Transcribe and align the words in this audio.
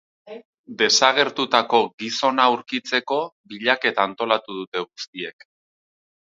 Desagertutako 0.77 1.81
gizona 2.03 2.47
aurkitzeko 2.53 3.19
bilaketa 3.53 4.07
antolatu 4.11 4.57
dute 4.63 4.85
guztiek. 4.89 5.47